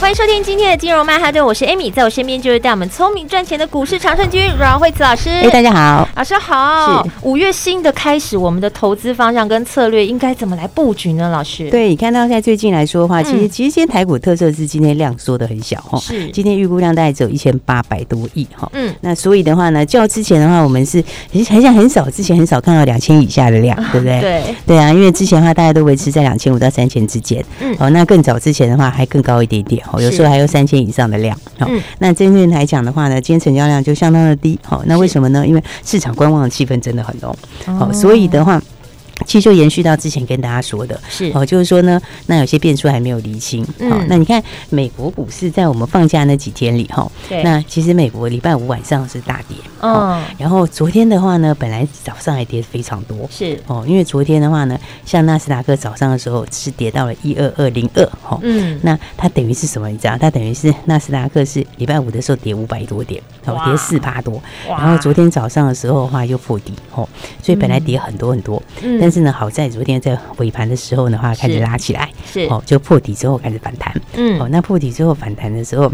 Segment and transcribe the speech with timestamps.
[0.00, 5.28] 欢迎收听今天的金融曼哈顿，我是 Amy，在我身边就是带我们聪明赚钱的股市常胜军阮慧慈老师。
[5.28, 7.02] 哎，大家好，老师好。
[7.04, 11.28] 是五月新的开始，我们的投资方向跟策略应该怎么来布局呢？
[11.30, 18.70] 老师，对，你看到现在最近来说的话，其实、嗯、其实今天台股特色是今天量缩的很小哈，是今天预估量大概只有一千八百多亿哈。
[18.74, 24.20] 嗯，那所以的话呢，较之前的话，我们是很很像很少，之前很少看到两千以下的量， 对不对？
[24.20, 27.44] 对对啊，因为之前的话大家都维持在两千五到三千之间。
[27.60, 29.82] 嗯，哦，那更早之前的话还更高一点点。
[30.00, 35.46] 有时候还有三千以上的量，好，那真正来讲的话呢，今天成交量就相当的低，好，那为什么呢？
[35.46, 37.36] 因为市场观望的气氛真的很浓，
[37.78, 38.60] 好，所以的话。
[39.28, 41.30] 其实就延续到之前跟大家说的，是。
[41.34, 43.62] 哦，就是说呢，那有些变数还没有厘清。
[43.90, 47.06] 好，那你看美国股市在我们放假那几天里，哈，
[47.44, 53.60] 那其实美国礼拜五晚上是大跌，哦，然后昨天的话呢，本来早上还跌非常多，是。
[53.66, 59.90] 哦，因为昨天的话呢，像纳斯达克早上的时候是跌到了一二二零二，哈，嗯，那它等于是什么？
[59.90, 67.06] 你知道，它等于是纳斯达克是礼拜五的时候跌五百多点，哦，跌四八多，然后昨天早上的时候的话又破底，哦，
[67.42, 68.98] 所以本来跌很多很多，嗯。
[68.98, 72.40] 但是呢，好在昨天在尾盘的时候的话，开始拉起来，是。
[72.50, 75.92] 哦，就破底之后开始反弹，嗯，哦，那破底之后反弹的时候。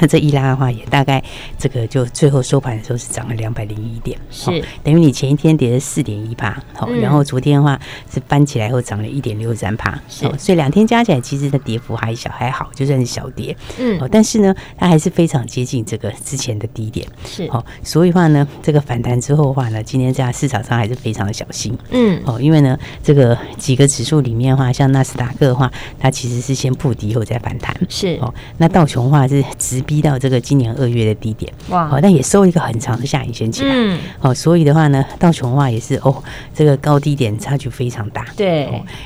[0.00, 1.22] 那这一拉的话，也大概
[1.58, 7.78] 这个就最后收盘的时候是涨了两百零一点，是等于你前一天跌了四点一八，好，然后昨天的话
[8.12, 29.81] 是搬起来后涨了一点六三趴，是，所以两天加起来其实的跌幅还小还好，就算是小跌，嗯，哦，但是呢，它还是非常接近这个之前的低点，是，哦，所以话呢，这个反弹之后的话呢，今天在市场上还是非常的小心，嗯，哦，因为呢，这个几个指数里面的话，像纳斯达克的话，它其实是先破底以后再反弹，是，哦，那道琼的话是直。
[29.82, 36.22] 逼到这个今年二月的低点哇，好，但也收一个很长的下影线起来，嗯，好，所以的话呢，道琼的话也是哦，
[36.54, 38.64] 这个高低点差距非常大，对，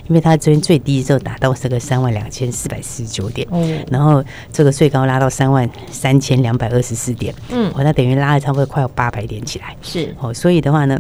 [0.09, 4.23] 因为它这边最低的时候达到这个三万两千四百四十九点，嗯，然后
[4.53, 10.99] 这个最高拉到三万三千两百二十四点，嗯，哦，那等于拉了差不多快要八百点起来，是，哦，所以的话呢。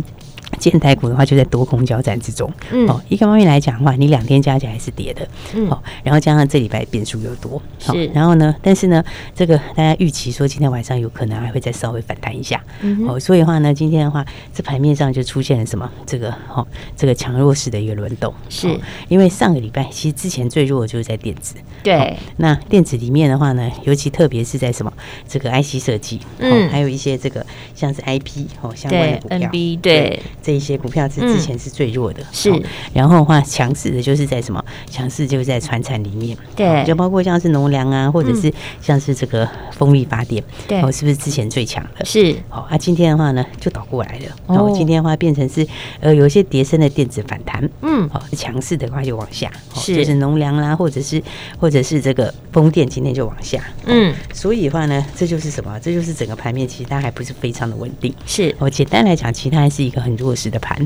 [0.58, 14.24] 今天台股的话就在多空交战之中，嗯，哦，一个方面来讲的话，你两天加起来是跌的，嗯，哦，然后加上这礼拜变数又多，是，然后呢，但是呢，这个大家预期说今天晚上有可能还会再稍微反弹一下，嗯，哦，所以的话呢，今天的话，
[14.54, 15.90] 这盘面上就出现了什么？
[16.06, 16.66] 这个，哦，
[16.96, 18.68] 这个强弱势的一个轮动，是。
[19.08, 24.92] 因为上个礼拜其实之前最弱的就是在电子，对，那电子里面的话呢，尤其特别是在什么？
[25.28, 30.22] 这个 IC 设计，嗯，还有一些这个像是 IP 哦相关的股票，对，对。
[30.46, 32.52] 这一些股票是之前是最弱的，是，
[32.92, 34.64] 然后的话强势的就是在什么？
[34.88, 42.04] 强势就是在船产里面，对，就包括像是农粮啊，或者是像是这个风力发电，对，哦，是不是之前最强的？
[42.04, 45.66] 是，哦，啊，今天的话呢，就倒过来了，哦，今天的话变成是
[45.98, 51.20] 呃有一些跌升的电子反弹，嗯，哦，强势的话就往下，是，就是农粮啦，或者是
[51.58, 55.76] 或者是这个风电今天就往下，嗯，所以的话呢，这就是什么？
[55.80, 60.35] 这就是整个盘面其实它还不是非常的稳定，是，哦，简单来讲，其实还是一个很弱。
[60.36, 60.76] 时的盘，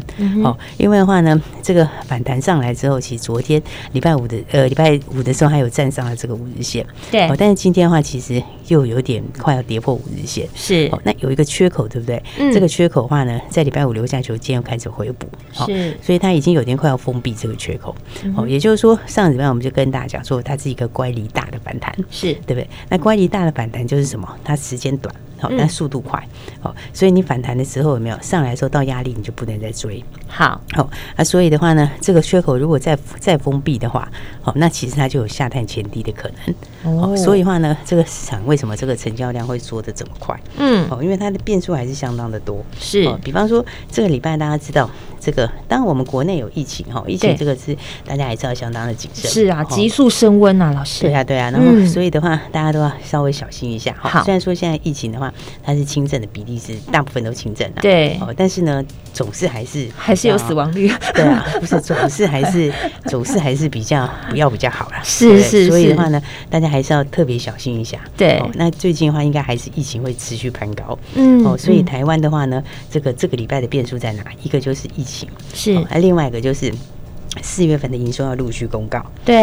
[0.42, 3.60] 好，因为的话呢，这个反弹上来之后，其实昨天
[3.92, 12.22] 礼拜五的呃礼拜五的时候还有站上了这个五日线，对，但是今天的话其实又有点快要跌破五日线，是，那有一个缺口，对不对？
[12.38, 15.28] 嗯，这个缺口的话呢，在礼拜五留下之后，今天又开始回补，
[15.66, 17.94] 是，所以它已经有点快要封闭这个缺口，
[18.36, 22.30] 哦，也就是说，上礼拜我们就跟大家讲说，它是一个乖离大的反弹，是。
[22.46, 22.68] 对不对？
[22.88, 24.28] 那乖离大的反弹就是什么？
[24.44, 25.14] 它时间短。
[25.38, 26.22] 好，但速度快，
[26.60, 28.18] 好，所以你反弹的时候有没有？
[28.20, 30.04] 上来的时候到压力，你就不能再追。
[30.28, 34.06] 好，好，那，所以的话呢，这个缺口如果再再封闭的话，
[34.42, 36.30] 好，那其实它就有下探前低的可
[36.84, 37.00] 能。
[37.00, 40.38] 哦，所以的话呢，这个市场为什么这个成交量会缩的这么快？
[40.58, 42.62] 嗯，哦，因为它的变数还是相当的多。
[42.78, 44.90] 是，比方说这个礼拜大家知道。
[45.20, 47.76] 这个，当然我们国内有疫情哈，疫情这个是
[48.06, 49.30] 大家还是要相当的谨慎。
[49.30, 51.02] 是啊，急速升温啊，老师。
[51.02, 53.94] 对啊，对啊，然后所以的话，大家都要稍微小心一下。
[54.00, 55.32] 好，虽然说现在疫情的话，
[55.62, 57.80] 它是轻症的比例是大部分都轻症啊。
[57.82, 58.16] 对。
[58.20, 58.82] 哦，但是呢，
[59.12, 60.90] 总是还是还是有死亡率。
[61.14, 62.72] 对啊，不是总是还是
[63.06, 65.00] 总是还是比较不要比较好啦。
[65.04, 65.68] 是是。
[65.68, 67.98] 所以的话呢，大家还是要特别小心一下。
[68.16, 68.42] 对。
[68.54, 70.98] 那最近的话，应该还是疫情会持续攀高。
[71.14, 71.44] 嗯。
[71.44, 74.24] 哦，所以台湾的话呢，这个这个礼拜的变数在哪？
[74.42, 75.28] 一个就是疫情。
[75.52, 76.72] 是，那另外一个就是
[77.42, 79.36] 四月份的营收要陆续公告，对。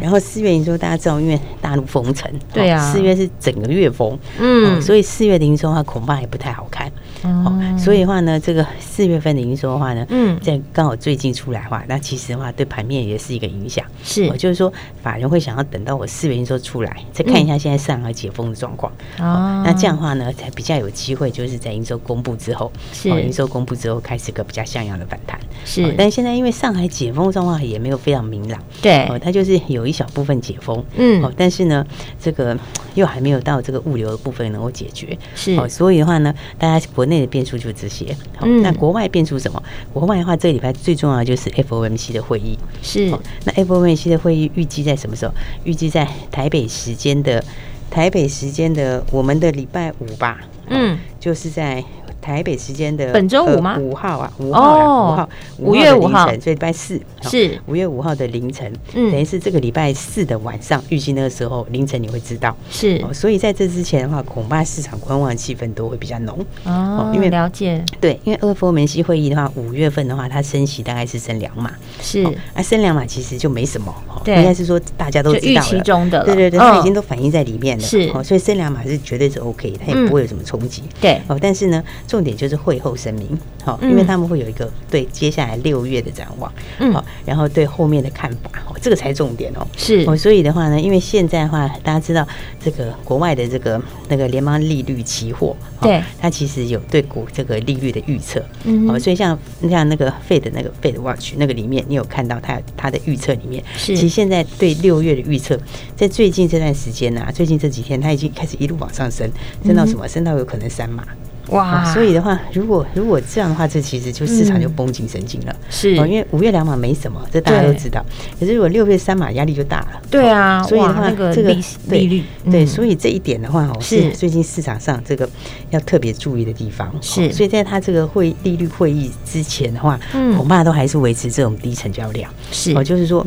[0.00, 6.92] 然后四月营收大家知道，因为大陆封城，对啊，四月是整个月封，嗯，所以四月的营收的话恐怕也不太好看，
[7.22, 14.70] 哦，所以的话呢，这个四月份的营收的话呢，嗯，在刚好最近出来的话，那其实的话对盘面也是一个影响，是，就是说
[15.02, 27.21] 法人会想要等到我四月营收出来，再看一下现在上海解封的状况，哦，那这样的话呢，才比较有机会，就是在营收公布之后，是，营收公布之后开始个比较像样的反弹，是，但是现在因为上海解封。
[27.30, 31.86] 状况也没有非常明朗，对，哦，它就是有一小部分解封，嗯，哦，但是呢，
[32.20, 32.58] 这个
[32.94, 39.62] 又还没有到这个物流的部分能够解决，是，哦，所以的话呢，大家国内的变数就这些，嗯，那国外变数什么？
[39.92, 43.10] 国外的话，这个礼拜最重要的就是 FOMC 的会议，是，
[43.44, 45.32] 那 FOMC 的会议预计在什么时候？
[45.64, 47.44] 预计在台北时间的
[47.90, 51.84] 台北时间的我们的礼拜五吧，嗯，就是在。
[52.22, 53.76] 台北时间的本周五吗？
[53.78, 55.28] 五号啊，五号，五号，
[55.58, 57.60] 五月五号，所以礼拜四是。
[57.66, 66.38] 五月五号的凌晨，嗯，等于是这个礼拜四的晚上，预计那个时候凌晨你会知道，是，所以在这之前的话，恐怕市场观望气氛都会比较浓。
[66.64, 72.22] 哦，因为了解，对，因为 FOMC 会议的话，五月份的话，它升息大概是升两码，是，
[72.54, 73.92] 啊，升两码其实就没什么，
[74.22, 81.82] 对，应该是说大家都知道了，中的，对对对，它已经都反映在里面了，是，所以升两码是绝对是 OK，它也不会有什么冲击，对，哦，但是呢。
[82.12, 83.26] 重点就是会后声明，
[83.64, 86.52] 好，因为他们会有一个对接下来六月的展望，
[86.92, 90.04] 好，然后对后面的看法，哦，这个才重点哦，是。
[90.06, 92.28] 哦，所以的话呢，因为现在的话，大家知道
[92.62, 93.80] 这个国外的这个
[94.10, 99.38] 那个联邦利率期货，对，它其实有对股这个利率的预测，嗯，哦，所以像
[99.70, 105.58] 像那个 Fed 那个 Fed Watch 那个里面，你有看到它它的预测里面，是，其实现在对六月的预测，
[105.96, 109.26] 在最近这段时间呢，最近这几天，它已经开始一路往上升，
[109.64, 110.06] 升到什么？
[110.06, 111.02] 升到有可能三码。
[111.52, 115.54] 哇，所以的话，如果如果这样的话，这其实就市场就绷紧神经了。
[115.70, 118.04] 是，因为五月两码没什么，这大家都知道。
[118.40, 120.00] 可是如果六月三码压力就大了。
[120.10, 121.54] 对啊，所以的话，这个
[121.88, 125.28] 利率，对，所以这一点的话，哦，是最近市场上这个
[125.70, 126.90] 要特别注意的地方。
[127.00, 129.98] 是，所以在它这个会利率会议之前的话，
[130.36, 132.32] 恐怕都还是维持这种低成交量。
[132.50, 133.26] 是，哦，就是说。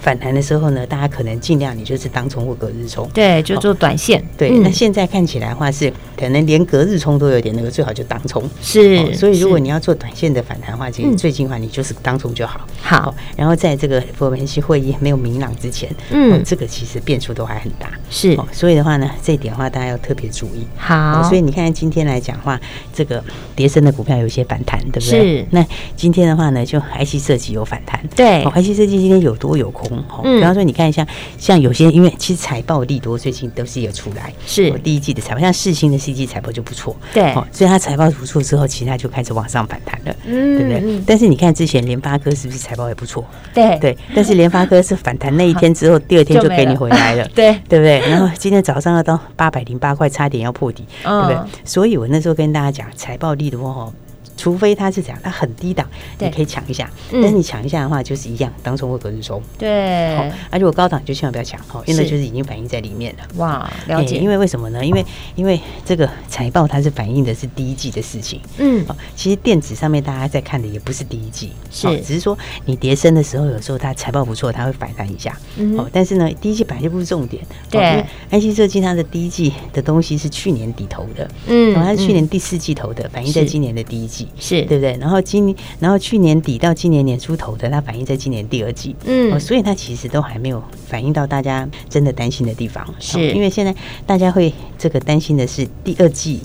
[0.00, 4.22] 反弹的时候呢，大家可能尽量你就是当冲或隔日冲，对，就做短线。
[4.38, 8.42] 对，那现在看起来的话是可能连隔日冲都有点那个，最好就当冲。
[8.62, 12.60] 是，所以如果你要做短线的反弹的话，其实最近的话你就是当冲就好。
[12.80, 17.90] 好，然后在这个 FOMC 会议没有明朗之前，嗯，这个其实变数都还很大。
[18.08, 20.64] 是，所以的话呢，这一点的话大家要特别注意。
[20.76, 22.58] 好，所以你看今天来讲的话，
[22.94, 23.22] 这个
[23.56, 25.38] 跌升的股票有一些反弹，对不对？
[25.38, 25.46] 是。
[25.50, 25.66] 那
[25.96, 28.00] 今天的话呢，就 IC 设计有反弹。
[28.14, 29.79] 对，IC 设计今天有多有空。
[29.90, 31.06] 嗯，比方说你看一下，
[31.38, 41.02] 像有些因为其实财报利多最近都是有出来，是第一季的财报，像世新的 C G 财报就不错，对，所以它财报不错之后，其他就开始往上反弹了，嗯，对不对？
[41.06, 43.24] 但是你看之前联发科是不是财报也不错？
[43.54, 48.00] 对对，但是联发科是反弹那一天之后，第二天就给你回来了， 对对不对？
[48.08, 51.36] 然后今天早上要到八百零八块，差点要破底，对不对？
[51.64, 53.92] 所以我那时候跟大家讲，财报利多哈。
[54.40, 55.86] 除非它是这样，它很低档，
[56.18, 56.90] 你可以抢一下。
[57.12, 59.42] 但是你抢一下的话，就是一样，当冲或隔日冲。
[59.58, 60.16] 对。
[60.16, 63.24] 好，而且我高档就千万不要抢，哈，因为就是已经反映在里面了。
[63.36, 64.16] 哇，了解。
[64.16, 64.82] 因为为什么呢？
[64.82, 65.04] 因为
[65.34, 68.40] 因为这个财报它是反映的是第一季的事情。
[68.56, 68.82] 嗯。
[69.14, 75.38] 其实电子上面大家在看的也不是第一季，是只是说你跌升的时候，有时候它财报不错，它会反弹一下。
[75.56, 75.78] 嗯。
[75.78, 77.44] 哦，但是呢，第一季本来就不是重点。
[77.68, 78.02] 对。
[78.30, 84.28] IC 设计它的第一季的东西是去年底投的，嗯，它是去年第四季投的，反映在今年的第一季。
[84.38, 84.96] 是对不对？
[85.00, 93.74] 然后今然后去年底到今年年初头的，它反映在今年第二季，嗯，所以它其实都还没有反映到大家真的担心的地方，是因为现在
[94.06, 96.40] 大家会这个担心的是第二季。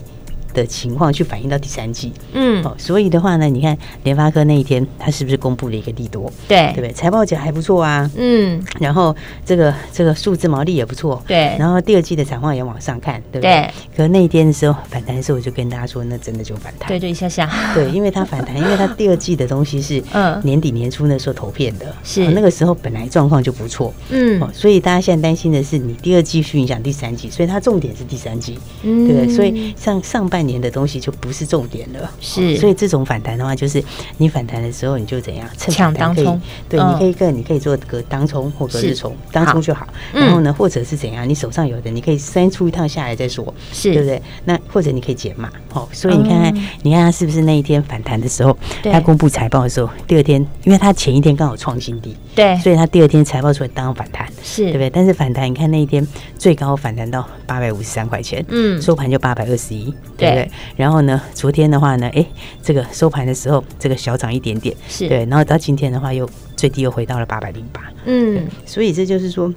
[0.55, 6.31] 的情况去反映到第三季，嗯，哦，所以的话呢，你看联发科那一天，它是不是公布了一个利多？
[6.47, 6.91] 对，对不对？
[6.93, 13.51] 财报讲还不错啊，嗯，然后这个这个数字毛利也不错，对，然后第二季的展望也往上看，对不对？
[13.51, 20.41] 对，可是那一天的时候反弹的时候，我就跟大家说，那真的就反弹，对，就一下下，对，因为它反弹， 因为它第二季的东西是嗯。
[20.45, 22.27] 年底年初那时候投片的，是。
[22.29, 29.33] 那个时候本来状况就不错，嗯，哦，所以大家现在担心的是你第二季去影响第三季，所以它重点是第三季，嗯，对不对？
[29.33, 33.83] 所以像上半年的东西就不是重点了，是，所以这种反弹的话，就是
[34.17, 39.87] 你反弹的时候，你就怎样趁抢当冲，对，你可以跟你可以做个当冲或隔日冲，当冲就好。
[40.13, 43.95] 然后呢，或者是怎样，你手上有的，你可以先出一趟下来再说，是。
[43.95, 44.21] 对不对？
[44.43, 54.89] 那或者你可以减码，哦，所以你看看，你看他是不是那一天反弹的时候，他公布财报的时候，第二天，因为他前一天刚好创新低，对，所以它第二天财报出来当反弹，是对不对？
[54.89, 56.05] 但是反弹，你看那一天
[56.37, 60.31] 最高反弹到八百五十三块钱，嗯，收盘就八百二十一，对。
[60.31, 60.51] 对。
[60.75, 62.25] 然后呢，昨天的话呢，哎，
[62.61, 65.19] 这个收盘的时候，这个小涨一点点，是对。
[65.25, 69.53] 然后到今天的话，又最低又回到了八百零八，嗯，所以这就是说。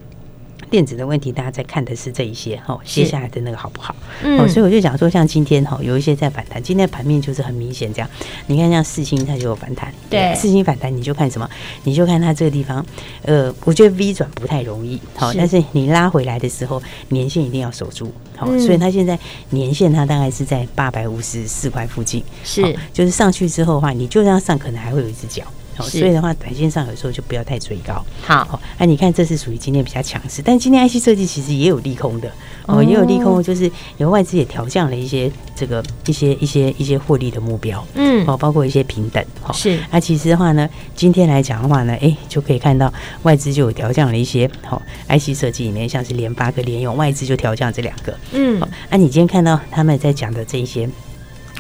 [0.71, 3.95] 电子的问题，大家在看的是这一些哈，接下来的那个好不好？
[4.23, 8.11] 哦，所以我就想说，像今天哈，有一些在反弹，今天盘面就是很明显这样。
[8.47, 11.49] 你看像四星它就有反弹，对，四星反弹你就看什么？
[11.85, 12.85] 你就看它这个地方，
[13.23, 19.19] 呃，我觉得 V 转不太容易，好，但是你拉回来的时候，年限一定要守住，好，所以它现在
[19.51, 25.45] 年限它大概是在八百五十四块附近，是，就是上去之后的话，你就这样上，可能还会有一只脚。
[25.85, 28.05] 所以的话，短线上有时候就不要太追高。
[28.23, 32.31] 好，那，你看这是属于今天比较强势，但今天 IC 设计其实也有利空的。
[32.67, 39.79] 哦，也有利空，就是有外资也调降了一些这个一些一些一些获利的目标，嗯，哦，包括一些平等，哈，是。
[39.91, 42.93] 那其实的话呢，今天来讲的话呢，哎，就可以看到
[43.23, 50.87] 外资就有调降了一些，好，IC 设计里面像是联发科、联用，外资就调降这两个，嗯，啊，你今天看到他们在讲的这一些。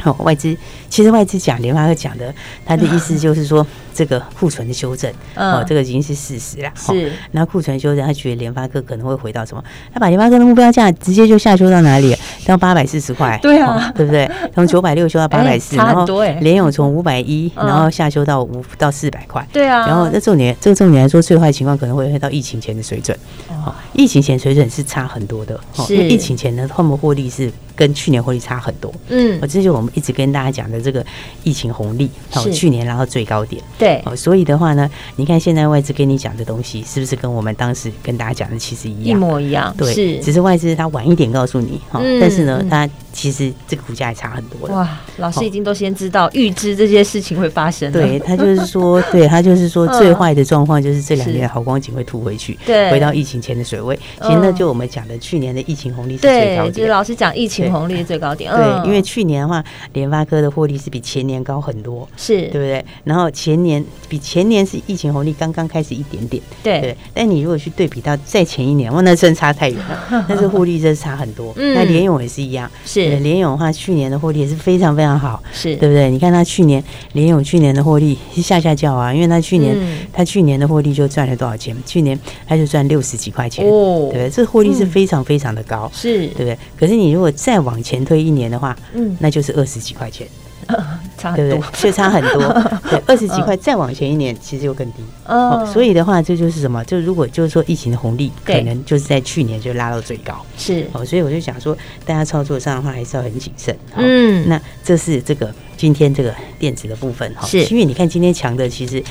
[0.05, 0.57] 哦，外资
[0.89, 2.33] 其实外资讲联发科讲的，
[2.65, 6.71] 他的意思就是说，这个库存的修正，哦，这个已经是事实了。
[6.77, 9.65] 是，那库存修正，他觉得联发科可能会回到什么？
[9.93, 12.17] 他把联发科的目标价直接就下修到哪里？
[12.47, 13.37] 到八百四十块。
[13.43, 14.31] 对啊，对不对？
[14.55, 16.07] 从九百六修到八百四，然后
[16.41, 19.47] 联咏从五百一，然后下修到五到四百块。
[19.53, 23.19] 对啊，然后那重点，这个重点来说，最坏情况可能会回到疫情前的水准。
[23.49, 25.59] 哦，疫情前水准是差很多的。
[25.75, 27.53] 是，因为疫情前呢，他们获利是。
[27.79, 31.05] 跟去年获利差很多，嗯，哦，这就是我们一直跟大家讲的这个
[31.45, 39.73] 疫情红利，哦，去年拉到最高点，对，哦，所以的话呢，你看现在外资跟你讲的东西，是不是跟我们当时跟大家讲的其实一样，一模一样？
[39.79, 44.75] 对，是，只是外资他晚一点告诉你，哈，但是呢，他其实这个股价也差很多了。
[44.75, 53.97] 哇，老师已经都先知道预知这些事情会发生，对他就是说，对他就是说，最坏的状况就是这两年好光景会吐回去，对，回到疫情前的水位。
[54.23, 58.53] 其实那就我们讲的去年的疫情红利是最高点，就是老师讲疫情红利最高点。
[58.53, 62.85] 对，因为去年的话，联发科的获利是比前年高很多，是对不对？
[63.05, 66.97] 然后前年比前年是疫情红利刚刚开始一点点，对对。
[67.15, 71.53] 但你如果去对比到再前一年，哇，那真差太远了， 但是获利真是差很多。
[71.57, 76.11] 那联咏也是一样，是联咏的话，去年的获利也是非常非常好，是对不对？
[76.11, 76.83] 你看他去年
[77.13, 79.77] 联咏去年的获利是下下叫啊，因为他去年
[80.13, 81.77] 他去年的获利就赚了多少钱？
[81.87, 84.31] 去年他就赚六十几块钱，哦，对不对？
[84.31, 86.59] 这获利是非常非常的高，是对不对？
[86.79, 88.49] 可是你如果再往前推一年。
[88.49, 90.27] 的话，嗯，那就是二十几块钱，
[91.19, 92.41] 差很多，所以差很多。
[92.89, 95.03] 对，二十几块再往前一年，其实又更低。
[95.27, 96.83] 哦，所以的话，这就是什么？
[96.85, 100.35] 就如果就是说疫情的红利，可能就是在去年就拉到最高。
[100.57, 103.77] 是哦，所以我就想说，大家操作上的话还是要很谨慎。
[103.97, 107.47] 嗯，那这是这个今天这个电子的部分哈。
[107.47, 109.03] 是，因为你看今天强的其实。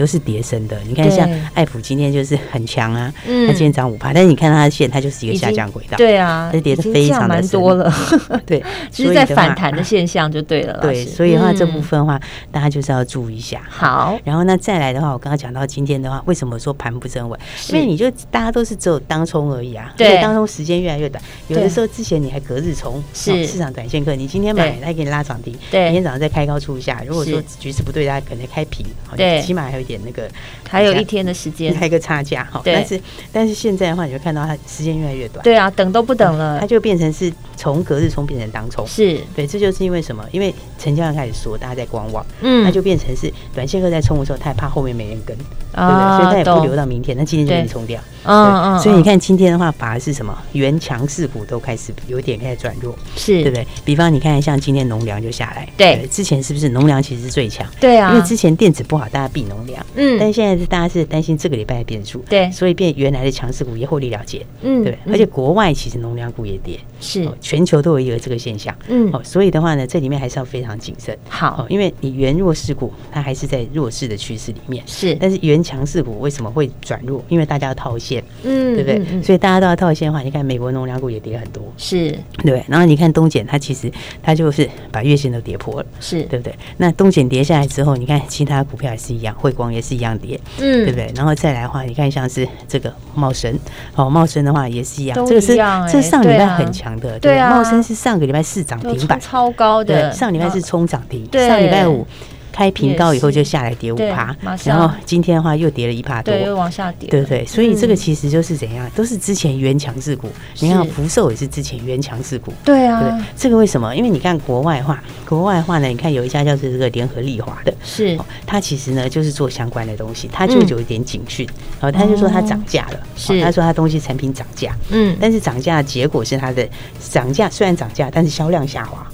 [0.00, 7.92] 就是跌升的，你看像爱普今天就是很强啊，嗯，它今天涨五趴，但是你看它的线，它就是一个下降轨道，对啊，它跌的非常的多了，
[8.46, 12.18] 对，就是在反弹的现象就对了，对，所以的话这部分的话，
[12.50, 13.60] 大家就是要注意一下。
[13.68, 17.38] 好，然后那再来的话，我刚刚讲到今天的话，为什么说盘不是很稳？
[17.68, 30.28] 因为你就大家都是只有当冲而已啊，对，当冲时间越来越短，有的时候之前你还隔日冲，是市场短线客，你今天买，它给你拉涨停，对，明天早上再开高出一下，如果说局势不对，大家可能开平，对，起码还有一点那个。
[30.68, 32.62] 还有一天的时间，还有一个差价哈。
[32.64, 33.00] 但是
[33.32, 35.42] 但是现在的话，你会看到它时间越来越短。
[35.42, 38.86] 对啊，等都不等了，它就变成是从隔日冲变成当冲。
[38.86, 40.24] 是对，这就是因为什么？
[40.30, 45.44] 因为成交量开始缩，大家在观望，嗯，那就变成是短线客在冲的时候，他也怕后面没人跟，对
[45.74, 46.16] 不对？
[46.16, 48.00] 所以他也不留到明天，那今天就给你冲掉。
[48.24, 48.78] 嗯嗯。
[48.78, 50.36] 所以你看今天的话，反而是什么？
[50.52, 53.66] 原强势股都开始有点开始转弱，是对不对？
[53.84, 57.66] 比方你看，像今天农粮就下来，对，之前是不是农粮其实是最强？
[57.80, 60.70] 对啊，因为之前电子不好，大家避农粮，嗯，但是现在是。
[60.70, 77.20] 大家是担心这个礼拜的变数，对，所以变原来的强势股也获利了结，嗯，对，而且国外其实农粮股也跌，是，全球都有一个这个现象，嗯，哦，所以的话呢，这里面还是要非常谨慎，好，因为你原弱势股它还是在弱势的趋势里面，是，但是原强势股为什么会转弱？
[77.28, 79.22] 因为大家要套现，嗯，对不对？
[79.22, 82.16] 所以大家都要套现的话，你看美国农粮股也跌很多，是。
[82.44, 83.90] 对，然后你看东碱，它其实
[84.22, 86.22] 它就是把月线都跌破了，是。
[86.24, 86.54] 对不对？
[86.76, 90.40] 那东碱跌下来之后，你看其他股票也是一样，汇光也是一样跌。
[90.58, 91.12] 嗯，对不对？
[91.14, 93.58] 然后再来的话，你看像是这个茂生，
[93.94, 95.56] 哦，茂生的话也是一样，这个是
[95.90, 102.06] 这上礼拜很强的，对啊，茂生是上个礼拜四涨停板，超高的，上礼拜是冲涨停，上礼拜五。
[102.52, 110.28] 开平高以后就下来跌五趴，然后今天的话又跌了一趴多，对，又往下跌，对对，所以这个其实就是怎样，都是之前原强势股。
[110.60, 113.94] 你看福寿也是之前原强势股，对啊，这个为什么？
[113.94, 121.48] 因为你看国外话，国外话呢，你看有一家叫做这个联合利华的，是，它其实呢就是做相关的东西，它就有一点警讯，
[121.80, 126.68] 然后他就说它涨价了，是，他说它东西产品涨价，嗯，但是涨价的结果是它的
[127.10, 129.06] 涨价虽然涨价，但是销量下滑。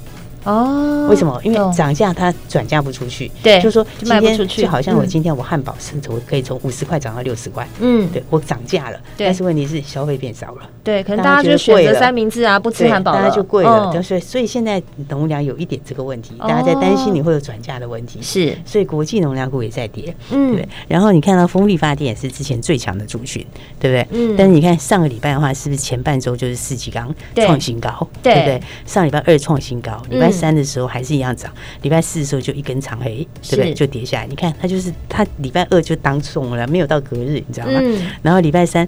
[0.47, 1.41] 哦，为什么？
[1.43, 20.69] 因为涨价它转嫁不出去，对，就是说卖不出去，就好像我今天我汉堡是我可以从五十块涨到六十块，嗯，对我涨价了，但是问题是消费变少了，对，可能大家就选择三明治啊，不吃汉堡，大家就贵了，就是所以现在农粮有一点这个问题，大家在担心你会有转嫁的问题，是，所以国际农粮股也在跌，嗯，对。
[20.87, 23.45] 然后你看到风力发电也是之前最强的族群，
[23.81, 24.07] 对不对？
[24.19, 24.35] 嗯。
[24.39, 28.63] 但是你看上个礼拜的话，是不是前半周就是四季钢创新高，对不对？
[28.85, 31.53] 上礼拜二创新高，礼拜三的时候还是一样涨，
[31.83, 33.75] 礼拜四的时候就一根长黑，对不对？
[33.75, 34.27] 就跌下来。
[34.27, 37.81] 你看它就是它礼拜二就当送了，没有到隔日，你知道吗？
[37.83, 38.87] 嗯然后礼拜三。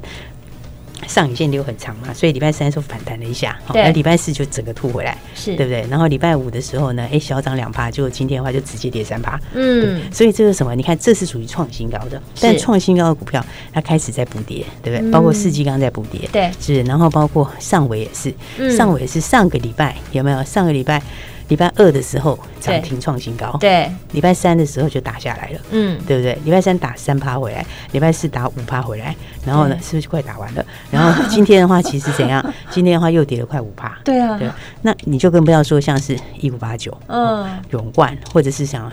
[1.06, 5.86] 上影线留很长嘛，所以礼拜三的时候反弹了一下，对，那礼拜四就整个吐回来，是对不对？
[5.88, 10.74] 然后礼拜五的时候呢，哎，小涨两趴，就今天的话就直接跌三趴，嗯，所以这个什么？
[10.74, 15.10] 你看，这是属于创新高的，但创新高的股票它开始在补跌，对不对？
[15.12, 20.42] 包括世纪刚在补跌，对，是，然后包括上尾也是，上纬是上个礼拜有没有？
[20.42, 21.00] 上个礼拜。
[21.48, 26.38] 礼拜二的时候涨停创新高，对，礼拜三的时候就打下来了，嗯，对不对？
[26.44, 29.14] 礼拜三打三趴回来，礼拜四打五趴回来，
[29.44, 30.64] 然后呢，是不是快打完了？
[30.90, 32.44] 然后 今天的话，其实怎样？
[32.70, 34.48] 今天的话又跌了快五趴，对啊，对，
[34.82, 38.90] 那你就更不要说像是一五八九，嗯，永冠或者是像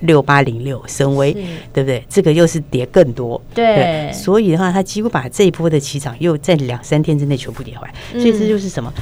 [0.00, 1.32] 六八零六深威，
[1.72, 2.04] 对不对？
[2.08, 8.92] 这个又是跌更多，对，所以的话，它几乎把这一波的起涨又在两三天之内全部跌回来，所以这就是什么？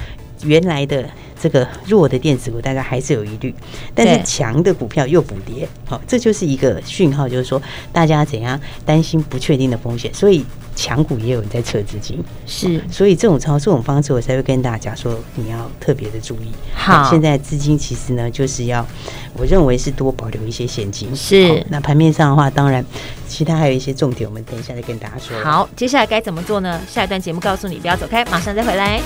[0.42, 1.08] 原来的
[1.40, 3.54] 这个弱的电子股，大家还是有疑虑，
[3.94, 7.61] 但是强的股票又补跌，好，这就是一个讯号，就是说
[7.92, 10.44] 大家怎样担心不确定的风险，所以
[10.75, 16.52] 强股也有人在撤资金，是，所以这种操作这种方式，我才会跟大家说，你要特别的注意。
[16.75, 18.87] 好，现在资金其实呢，就是要
[19.34, 21.14] 我认为是多保留一些现金。
[21.14, 22.84] 是，那盘面上的话，当然
[23.28, 25.38] 其他还有一些重点，我们等一下再跟大家说。
[25.44, 26.80] 好，接下来该怎么做呢？
[26.88, 29.00] 下一段节目告诉你，不要走开，马上再回来。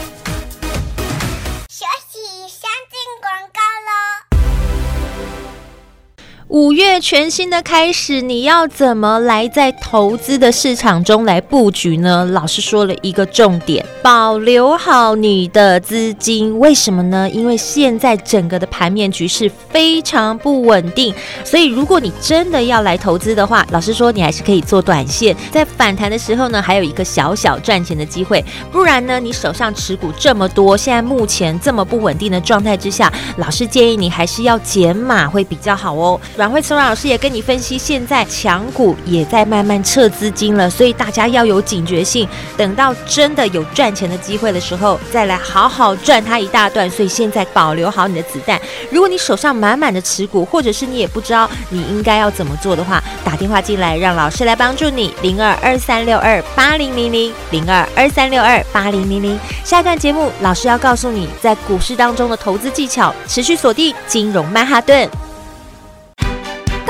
[6.48, 12.24] 五月全新的开始，你要怎么来在投资的市场中来布局呢？
[12.26, 16.56] 老师说了一个重点，保留好你的资金。
[16.60, 17.28] 为什么呢？
[17.28, 21.12] 因为现在整个的盘面局势非常不稳定，
[21.44, 28.42] 所以如果你真的要来投资的话，老师说你还是可以做短线，在反弹的时候呢，还有一个小小赚钱的机会。
[28.70, 36.20] 不然呢，你手上持股这么多，现在目前这么不稳定的状态之下，老师建议你还是要减码会比较好哦。
[36.46, 42.28] 阮慧慈老师也跟你分析，现在强股也在慢慢撤资金了，所以大家要有警觉性。
[42.56, 46.88] 等到真的有赚钱的机会的时候，再来好好赚它一大段。
[46.88, 48.60] 所以现在保留好你的子弹。
[48.92, 55.12] 如果你手上满满的持股，或者是你也不知道你应该要怎么做的话，打电话进来让老师来帮助你。
[55.22, 59.36] 零二二三六二八零零零零二二三六二八零零零。
[59.64, 63.12] 下一段节目，老师要告诉你在股市当中的投资技巧。
[63.26, 65.10] 持续锁定金融曼哈顿。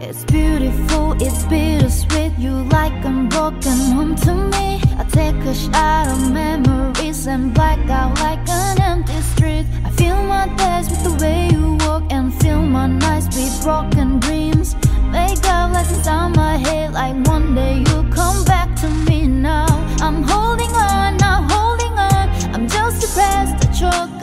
[0.00, 2.32] It's beautiful, it's bittersweet.
[2.38, 4.80] You like a broken home to me.
[4.98, 9.66] I take a shot of memories and black out like an empty street.
[9.84, 14.20] I fill my days with the way you walk and fill my nights with broken
[14.20, 14.76] dreams.
[15.10, 19.66] Make up lessons on my head like one day you'll come back to me now.
[20.00, 22.28] I'm holding on, not holding on.
[22.54, 24.16] I'm just depressed that you're.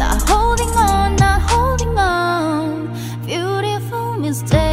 [0.00, 2.88] Not holding on, not holding on.
[3.26, 4.69] Beautiful mistake.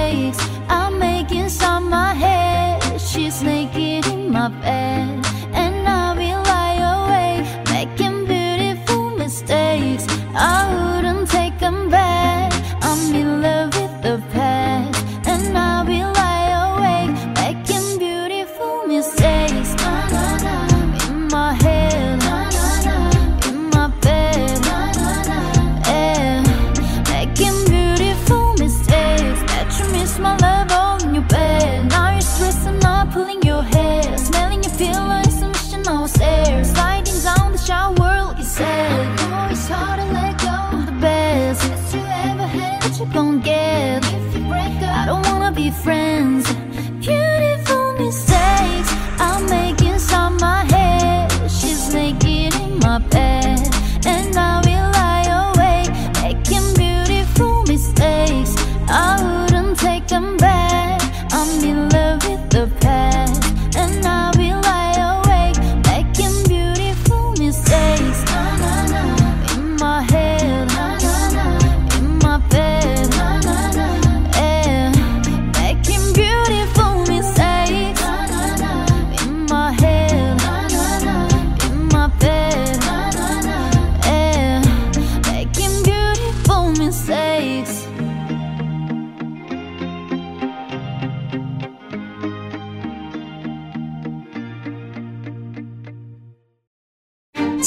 [4.47, 5.16] My bed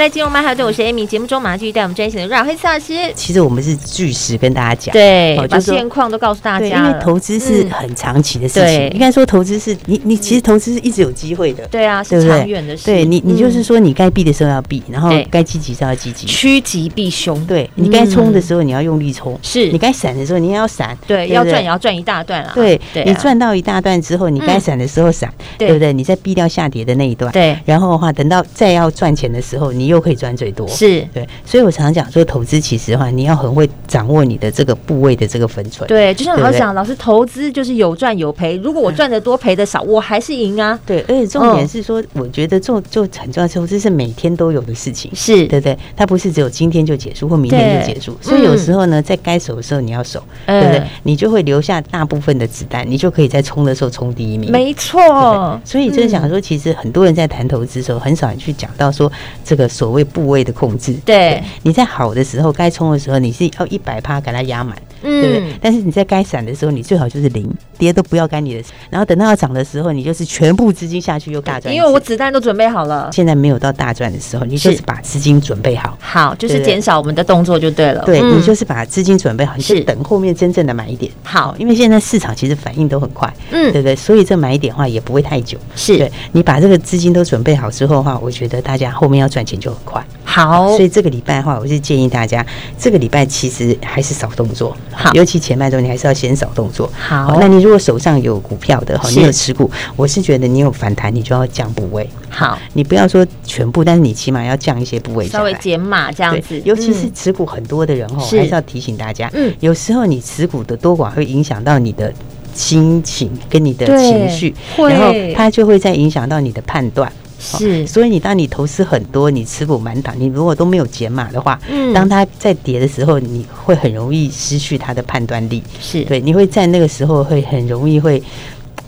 [0.00, 1.04] 在金融曼哈顿，我是 Amy。
[1.04, 3.12] 节目中马上继续带我们专业的阮慧慈老师。
[3.14, 6.66] 其实我们是据实跟大家讲，对，把现况都告诉大家。
[6.66, 12.86] 因为投资是很长期的事情，应该说投资是你你其实投资是一直有机会的，对啊，是长远的事。
[12.86, 17.38] 对你你就是说你该避的时候要避，然后该积极是要积极，趋吉避凶。
[17.44, 22.52] 对你该冲的时候你要用力冲，是你该闪的时候你也要闪，对，要赚也要赚一大段啊。
[22.54, 25.92] 对，你赚到一大段之后，你该闪的时候闪，对不对？
[25.92, 30.66] 你再避掉下跌的那一段，对，然后的话等到再要赚钱的时候，你又可以赚最多。
[30.68, 35.86] 是对，所以我常常讲说，投资其实的话，你要很会掌握你的这个部位的这个分寸。
[35.88, 38.56] 对，就像老师讲，老师投资就是有赚有赔。
[38.58, 40.78] 如果我赚的多，赔的少，我还是赢啊。
[40.86, 45.76] 对，而且重点是说，我觉得做做很重要，投资是每天都有的事情，是对不对？
[45.96, 48.16] 它不是只有今天就结束或明天就结束。
[48.20, 50.82] 所以有时候呢，在该守的时候你要守，对不对？
[51.02, 54.50] 你就会留下大部分的子弹，你就可以在冲的时候冲第一名。
[54.50, 55.60] 没错。
[55.64, 59.10] 所以就是讲说，其实很多人在谈投资的时候，很少人去讲到说
[59.44, 60.92] 这个所谓部位的控制。
[61.06, 65.54] 对，你在好的时候，该冲的时候，你是要一百趴给它压满，嗯、对不对？
[65.60, 68.70] 但是你在该闪的时候，你最好就是零，跌都不要干你的事。
[68.88, 71.74] 然后等到要涨的时候，你就是全部资金下去又大赚。
[71.74, 73.10] 因为我子弹都准备好了。
[73.12, 75.96] 现在没有到大赚的时候，你就是把资金准备好。
[76.00, 78.02] 好，就是减少我们的动作就对了。
[78.04, 81.10] 对，你就是把资金准备好，你就等后面真正的买一点。
[81.22, 83.96] 好，因为现在市场其实反应都很快，嗯，对不对？
[83.96, 85.58] 所以这买一点的话也不会太久。
[85.74, 90.04] 是，对，你把这个资金都准备好之后的话，我觉得大家后面要赚钱就很快。
[90.30, 92.46] 好，所以这个礼拜的话，我是建议大家，
[92.78, 96.88] 这个礼拜其实还是少动作，好，尤其前半周你还是要先少动作。
[96.96, 102.08] 好，那你如果手上有股票的哈，你有持股，我是觉得你有反弹，你就要降部位。
[102.28, 106.62] 好，你不要说全部，但是你起码要降一些部位，稍微减码这样子。
[106.64, 112.12] 尤其是持股很多的人哈，还是要提醒大家，嗯，有时候你持股的多寡会影响到你的
[112.54, 117.12] 心情跟你的情绪，然后它就会再影响到你的判断。
[117.40, 125.62] 是，所以你当你投资很多，你持股满档，你如果都没有解码的话，嗯，当它在跌的时候，你会很容易失去它的判断力。
[125.80, 126.04] 是。
[126.04, 128.22] 对，你会在那个时候会很容易会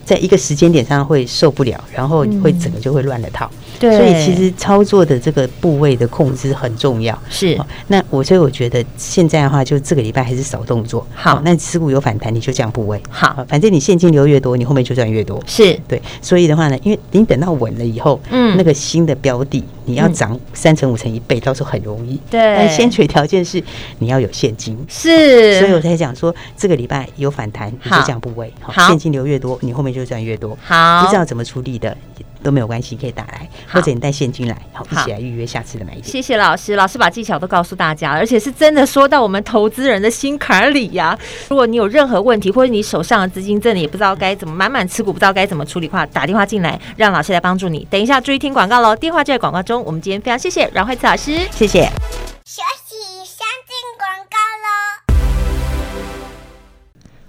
[0.05, 3.51] 在一个时间点上会受不了，然后会整个就会乱了套。
[3.79, 7.17] 对，所以其实操作的这个部位的控制很重要。
[7.29, 7.59] 是，
[7.89, 11.07] 那我所以我觉得现在的话，就这个礼拜还是少动作。
[11.15, 13.01] 好，那持股有反弹，你就降部位。
[13.11, 15.43] 好，反正你现金流越多，你后面就赚越多。
[15.47, 22.21] 是对，所以的话呢，因为你等到稳了以后，嗯，那个新的标的你要涨三成、五成、一倍，到时候很容易。
[22.31, 23.63] 对，但先决条件是
[23.99, 24.79] 你要有现金。
[24.89, 28.53] 是，所以我才讲说，这个礼拜有反弹，你就降部位。
[28.61, 30.57] 好，现金流越多，你后面就赚越多。
[30.63, 31.97] 好，不知道怎么处理的。
[32.43, 36.05] 都没有关系，可以打来，或者你带现金来，好，一起来预约下次的买点。
[36.05, 41.19] 谢谢老师，老师把技巧都告诉大家，而且是真的说到我们投资人的心坎里呀。
[41.49, 47.87] 如果你有任何问题，或者你手上的资金真的也不知道该怎么满满持股，不知道该怎么处理的话，打电话进来，让老师来帮助你。
[47.91, 49.83] 等一下注意听广告喽，电话就在广告中。
[49.85, 51.91] 我们今天非常谢谢阮慧慈老师，谢谢。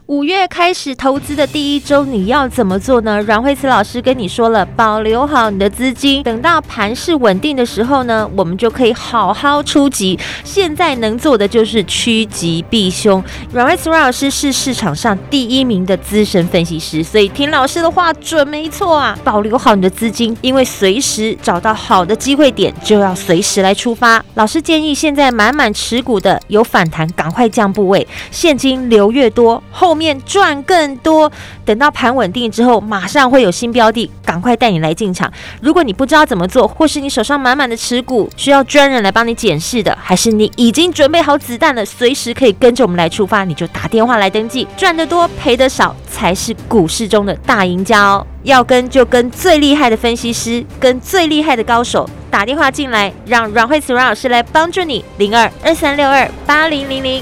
[0.08, 3.22] 五月开始投资的第一周，你要怎么做呢？
[3.22, 10.20] 阮慧慈老师跟你说了，保留好你的资金，等到盘势稳定的时候呢，我们就可以好好出击。
[10.44, 13.24] 现在能做的就是趋吉避凶。
[13.54, 19.18] 阮慧慈老师是市场上第一名的资深分析师，所以听老师的话准没错啊！
[19.24, 24.22] 保留好你的资金，因为随时找到好的机会点，就要随时来出发。
[24.34, 29.93] 老师建议，现在满满持股的有反弹，赶快降部位，现金流越多后。
[29.94, 31.32] 后面赚更多，
[31.64, 35.32] 等到盘稳定之后，马上会有新标的，赶快带你来进场。
[35.62, 44.68] 如果你不知道怎么做，或是你手上满满的持股，需要专人来帮你检视的，还是你已经准备好子弹了，随时可以跟着我们来出发，你就打电话来登记。
[44.76, 48.26] 赚得多，赔得少，才是股市中的大赢家哦。
[48.42, 55.06] 要跟就跟最厉害的分析师，跟最厉害的高手打电话进来，让阮慧慈阮老师来帮助你。
[55.20, 57.22] 零二二三六二八零零零。